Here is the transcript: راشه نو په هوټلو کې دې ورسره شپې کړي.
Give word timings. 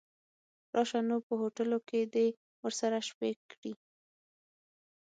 راشه 0.75 0.99
نو 1.09 1.17
په 1.27 1.33
هوټلو 1.41 1.77
کې 1.87 1.99
دې 2.13 2.27
ورسره 2.63 2.97
شپې 3.09 3.31
کړي. 3.51 3.73